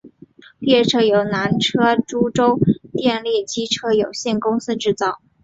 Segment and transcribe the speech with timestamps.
[0.57, 2.59] 列车由南车株洲
[2.91, 5.21] 电力机车有限公司制造。